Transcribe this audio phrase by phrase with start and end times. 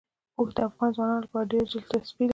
[0.37, 2.29] اوښ د افغان ځوانانو لپاره ډېره دلچسپي لري.